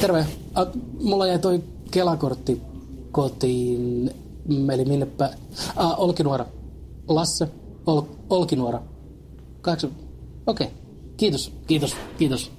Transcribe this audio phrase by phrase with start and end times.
[0.00, 0.26] Terve.
[0.54, 0.66] A,
[1.00, 2.62] mulla jäi toi Kelakortti
[3.12, 4.10] kotiin.
[4.74, 5.30] Eli minnepä?
[5.76, 6.46] A, Olkinuora.
[7.08, 7.48] Lasse.
[7.86, 8.82] Ol, Olkinuora.
[9.60, 9.90] Kahdeksan.
[10.46, 10.66] Okei.
[10.66, 10.78] Okay.
[11.16, 12.52] Kiitos, kiitos, kiitos.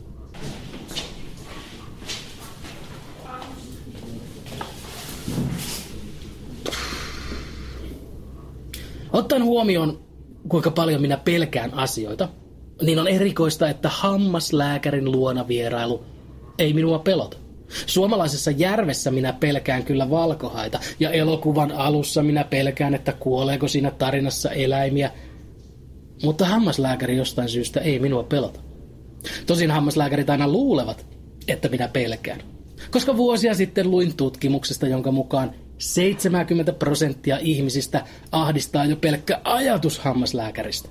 [9.14, 10.00] Ottaen huomioon,
[10.50, 12.30] kuinka paljon minä pelkään asioita,
[12.82, 16.04] niin on erikoista, että hammaslääkärin luona vierailu
[16.62, 17.41] ei minua pelota.
[17.86, 24.52] Suomalaisessa järvessä minä pelkään kyllä valkohaita, ja elokuvan alussa minä pelkään, että kuoleeko siinä tarinassa
[24.52, 25.12] eläimiä.
[26.24, 28.60] Mutta hammaslääkäri jostain syystä ei minua pelota.
[29.46, 31.06] Tosin hammaslääkärit aina luulevat,
[31.48, 32.42] että minä pelkään.
[32.92, 40.90] Koska vuosia sitten luin tutkimuksesta, jonka mukaan 70 prosenttia ihmisistä ahdistaa jo pelkkä ajatus hammaslääkäristä.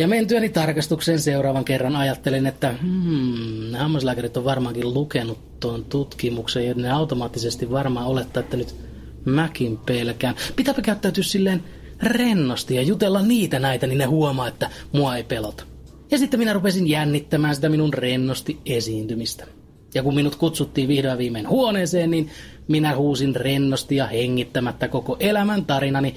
[0.00, 6.74] Ja mentyäni tarkastukseen seuraavan kerran ajattelin, että hmm, hammaslääkärit on varmaankin lukenut tuon tutkimuksen ja
[6.74, 8.76] ne automaattisesti varmaan olettaa, että nyt
[9.24, 10.34] mäkin pelkään.
[10.56, 11.64] Pitääpä käyttäytyä silleen
[12.02, 15.64] rennosti ja jutella niitä näitä, niin ne huomaa, että mua ei pelota.
[16.10, 19.46] Ja sitten minä rupesin jännittämään sitä minun rennosti esiintymistä.
[19.94, 22.30] Ja kun minut kutsuttiin vihdoin viimein huoneeseen, niin
[22.68, 26.14] minä huusin rennosti ja hengittämättä koko elämän tarinani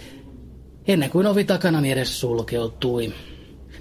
[0.87, 3.13] ennen kuin ovi takanani edes sulkeutui.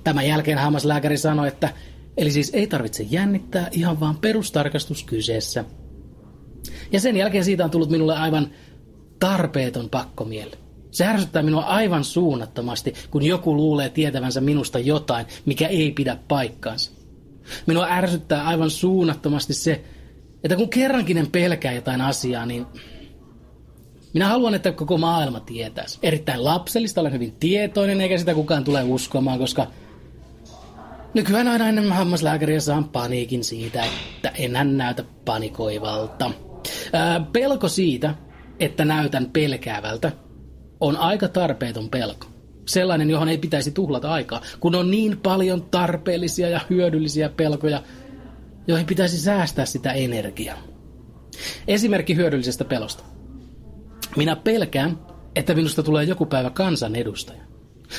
[0.04, 1.68] Tämän jälkeen hammaslääkäri sanoi, että
[2.16, 5.64] eli siis ei tarvitse jännittää, ihan vaan perustarkastus kyseessä.
[6.92, 8.50] Ja sen jälkeen siitä on tullut minulle aivan
[9.18, 10.56] tarpeeton pakkomielle.
[10.90, 16.90] Se ärsyttää minua aivan suunnattomasti, kun joku luulee tietävänsä minusta jotain, mikä ei pidä paikkaansa.
[17.66, 19.84] Minua ärsyttää aivan suunnattomasti se,
[20.44, 22.66] että kun kerrankin en pelkää jotain asiaa, niin
[24.14, 25.98] minä haluan, että koko maailma tietäisi.
[26.02, 29.66] Erittäin lapsellista, olen hyvin tietoinen, eikä sitä kukaan tule uskomaan, koska
[31.14, 36.30] nykyään aina ennen hammaslääkäriä saan paniikin siitä, että enhän näytä panikoivalta.
[36.92, 38.14] Ää, pelko siitä,
[38.60, 40.12] että näytän pelkäävältä,
[40.80, 42.26] on aika tarpeeton pelko.
[42.66, 47.82] Sellainen, johon ei pitäisi tuhlata aikaa, kun on niin paljon tarpeellisia ja hyödyllisiä pelkoja,
[48.66, 50.58] joihin pitäisi säästää sitä energiaa.
[51.68, 53.04] Esimerkki hyödyllisestä pelosta.
[54.16, 54.98] Minä pelkään,
[55.36, 57.42] että minusta tulee joku päivä kansanedustaja.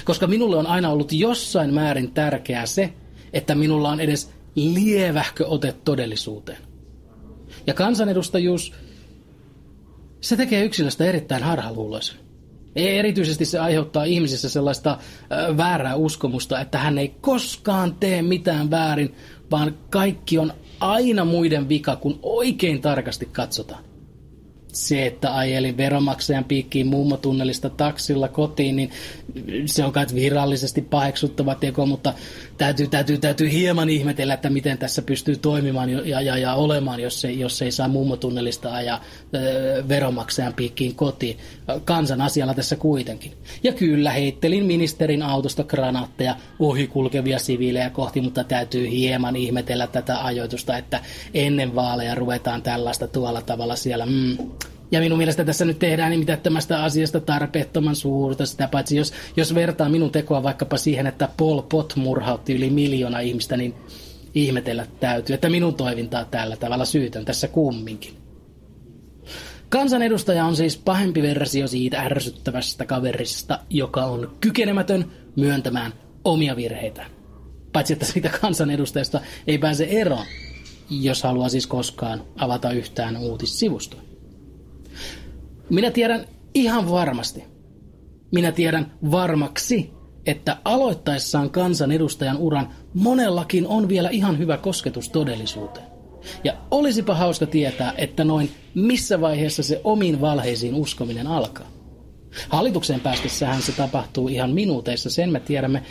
[0.04, 2.94] Koska minulle on aina ollut jossain määrin tärkeää se,
[3.34, 6.58] että minulla on edes lievähkö ote todellisuuteen.
[7.68, 8.74] Ja kansanedustajuus,
[10.22, 12.18] se tekee yksilöstä erittäin harhaluuloisen.
[12.76, 14.98] Erityisesti se aiheuttaa ihmisissä sellaista
[15.58, 19.16] väärää uskomusta, että hän ei koskaan tee mitään väärin,
[19.52, 23.93] vaan kaikki on aina muiden vika, kun oikein tarkasti katsotaan
[24.74, 28.90] se, että ajelin veromaksajan piikkiin mummotunnelista taksilla kotiin, niin
[29.66, 32.14] se on kai virallisesti paheksuttava teko, mutta
[32.58, 37.26] täytyy, täytyy, täytyy hieman ihmetellä, että miten tässä pystyy toimimaan ja, ja, ja olemaan, jos
[37.26, 39.02] ei, jos ei saa mummotunnelista ajaa
[39.90, 41.38] veromaksajan piikkiin kotiin.
[41.86, 43.32] Kansan asialla tässä kuitenkin.
[43.64, 50.78] Ja kyllä heittelin ministerin autosta granaatteja ohikulkevia siviilejä kohti, mutta täytyy hieman ihmetellä tätä ajoitusta,
[50.78, 51.00] että
[51.34, 54.06] ennen vaaleja ruvetaan tällaista tuolla tavalla siellä.
[54.06, 54.38] Mm,
[54.94, 58.46] ja minun mielestä tässä nyt tehdään niin tästä asiasta tarpeettoman suurta.
[58.46, 63.20] Sitä paitsi jos, jos vertaa minun tekoa vaikkapa siihen, että Pol Pot murhautti yli miljoona
[63.20, 63.74] ihmistä, niin
[64.36, 68.14] ihmetellä täytyy, että minun toimintaa tällä tavalla syytön tässä kumminkin.
[69.70, 75.94] Kansanedustaja on siis pahempi versio siitä ärsyttävästä kaverista, joka on kykenemätön myöntämään
[76.26, 77.06] omia virheitä.
[77.72, 80.26] Paitsi että siitä kansanedustajasta ei pääse eroon,
[80.90, 84.13] jos haluaa siis koskaan avata yhtään uutissivustoa.
[85.74, 87.44] Minä tiedän ihan varmasti,
[88.32, 89.92] minä tiedän varmaksi,
[90.26, 95.86] että aloittaessaan kansanedustajan uran monellakin on vielä ihan hyvä kosketus todellisuuteen.
[96.44, 101.68] Ja olisipa hauska tietää, että noin missä vaiheessa se omiin valheisiin uskominen alkaa.
[102.50, 105.84] Hallitukseen päästessähän se tapahtuu ihan minuuteissa, sen me tiedämme.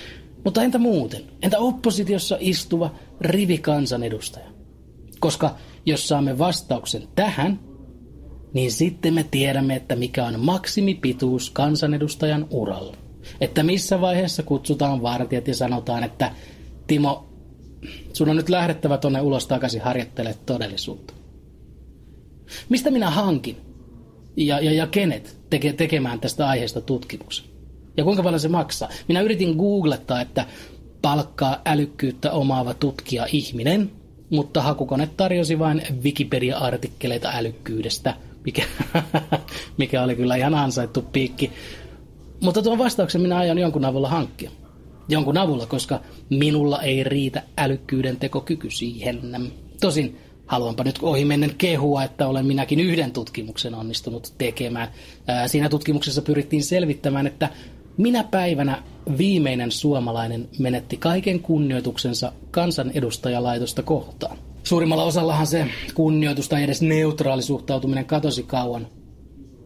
[0.44, 1.22] Mutta entä muuten?
[1.42, 4.46] Entä oppositiossa istuva rivikansanedustaja?
[5.20, 5.56] Koska
[5.86, 7.71] jos saamme vastauksen tähän,
[8.54, 12.96] niin sitten me tiedämme, että mikä on maksimipituus kansanedustajan uralla.
[13.40, 16.30] Että missä vaiheessa kutsutaan vartijat ja sanotaan, että
[16.86, 17.26] Timo,
[18.12, 21.14] sun on nyt lähdettävä tonne ulos takaisin harjoittelemaan todellisuutta.
[22.68, 23.56] Mistä minä hankin
[24.36, 27.46] ja, ja, ja kenet teke, tekemään tästä aiheesta tutkimuksen?
[27.96, 28.88] Ja kuinka paljon se maksaa?
[29.08, 30.46] Minä yritin googlettaa, että
[31.02, 33.90] palkkaa älykkyyttä omaava tutkija ihminen,
[34.30, 38.14] mutta hakukone tarjosi vain Wikipedia-artikkeleita älykkyydestä,
[38.44, 38.62] mikä,
[39.78, 41.50] mikä oli kyllä ihan ansaittu piikki.
[42.40, 44.50] Mutta tuon vastauksen minä aion jonkun avulla hankkia.
[45.08, 46.00] Jonkun avulla, koska
[46.30, 49.52] minulla ei riitä älykkyyden tekokyky siihen.
[49.80, 54.88] Tosin haluanpa nyt ohimennen kehua, että olen minäkin yhden tutkimuksen onnistunut tekemään.
[55.46, 57.48] Siinä tutkimuksessa pyrittiin selvittämään, että
[57.96, 58.82] minä päivänä
[59.18, 64.38] viimeinen suomalainen menetti kaiken kunnioituksensa kansanedustajalaitosta kohtaan.
[64.64, 68.86] Suurimmalla osallahan se kunnioitus tai edes neutraali suhtautuminen katosi kauan,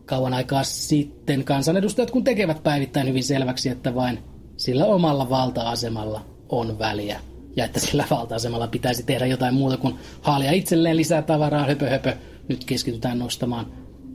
[0.06, 1.44] kauan aikaa sitten.
[1.44, 4.18] Kansanedustajat kun tekevät päivittäin hyvin selväksi, että vain
[4.56, 7.20] sillä omalla valta-asemalla on väliä.
[7.56, 12.16] Ja että sillä valta-asemalla pitäisi tehdä jotain muuta kuin haalia itselleen lisää tavaraa, höpö höpö.
[12.48, 13.66] Nyt keskitytään nostamaan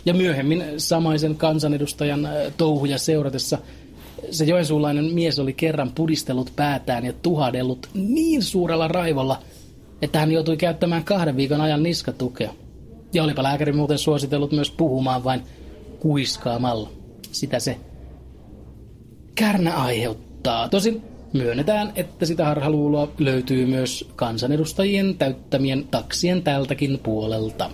[0.06, 3.58] Ja myöhemmin samaisen kansanedustajan touhuja seuratessa
[4.32, 9.40] se joensuulainen mies oli kerran pudistellut päätään ja tuhadellut niin suurella raivolla,
[10.02, 12.54] että hän joutui käyttämään kahden viikon ajan niskatukea.
[13.14, 15.42] Ja olipa lääkäri muuten suositellut myös puhumaan vain
[16.00, 16.90] kuiskaamalla
[17.32, 17.78] sitä se
[19.36, 20.70] kärnä aiheuttaa.
[20.70, 21.02] Tosin
[21.34, 27.70] myönnetään, että sitä harhaluuloa löytyy myös kansanedustajien täyttämien taksien tältäkin puolelta.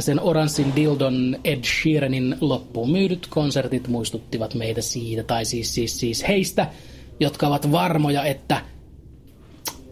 [0.00, 6.28] Sen oranssin dildon Ed Sheeranin loppuun myydyt konsertit muistuttivat meitä siitä, tai siis, siis, siis
[6.28, 6.66] heistä,
[7.20, 8.60] jotka ovat varmoja, että–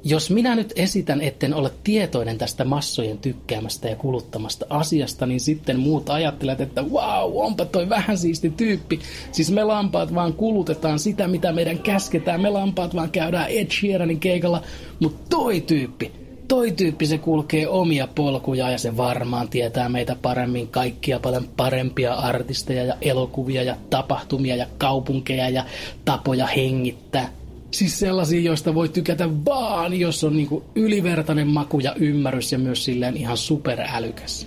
[0.04, 5.78] jos minä nyt esitän, etten ole tietoinen tästä massojen tykkäämästä ja kuluttamasta asiasta, niin sitten
[5.78, 9.00] muut ajattelevat, että wow, onpa toi vähän siisti tyyppi.
[9.32, 12.40] Siis me lampaat vaan kulutetaan sitä, mitä meidän käsketään.
[12.40, 14.62] Me lampaat vaan käydään Ed Sheeranin keikalla,
[15.00, 16.12] mutta toi tyyppi,
[16.52, 22.14] toi tyyppi se kulkee omia polkuja ja se varmaan tietää meitä paremmin kaikkia paljon parempia
[22.14, 25.64] artisteja ja elokuvia ja tapahtumia ja kaupunkeja ja
[26.04, 27.28] tapoja hengittää.
[27.70, 32.84] Siis sellaisia, joista voi tykätä vaan, jos on niinku ylivertainen maku ja ymmärrys ja myös
[32.84, 34.46] silleen ihan superälykäs.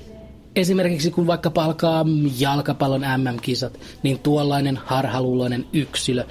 [0.56, 2.06] Esimerkiksi kun vaikka palkaa
[2.40, 6.24] jalkapallon MM-kisat, niin tuollainen harhaluuloinen yksilö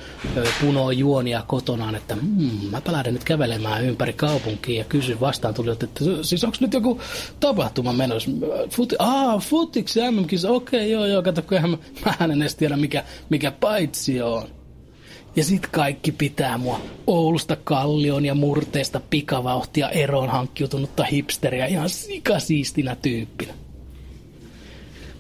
[0.61, 5.71] punoo juonia kotonaan, että mmm, mä lähden nyt kävelemään ympäri kaupunkia ja kysyn vastaan tuli,
[5.71, 5.87] että
[6.23, 7.01] siis onko nyt joku
[7.41, 8.31] tapahtuma menossa?
[8.71, 11.79] Futi, aa, futiksi MM-kisa, okei, okay, joo, joo, kato, kun mä,
[12.21, 14.49] mä en edes tiedä mikä, mikä paitsi on.
[15.37, 22.97] Ja sit kaikki pitää mua Oulusta Kallion ja murteesta pikavauhtia eroon hankkiutunutta hipsteriä ihan sikasiistinä
[22.97, 23.64] tyyppinä.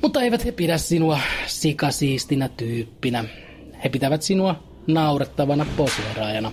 [0.04, 3.24] Mutta eivät he pidä sinua sikasiistinä tyyppinä.
[3.84, 6.52] He pitävät sinua naurettavana poseeraajana.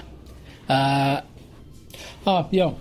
[0.70, 1.24] Ää,
[2.26, 2.80] ah, joo.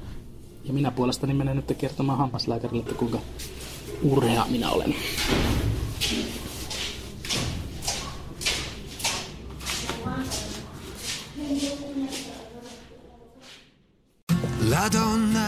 [0.65, 3.19] Ja minä puolestani menen nyt kertomaan hammaslääkärille, että kuinka
[4.03, 4.95] urhea minä olen.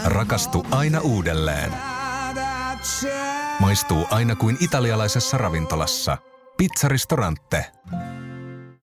[0.05, 1.71] Rakastu aina uudelleen.
[3.63, 6.17] Maistuu aina kuin italialaisessa ravintolassa.
[6.57, 7.65] Pizzaristorante.